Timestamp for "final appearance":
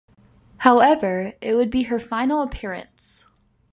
1.99-3.27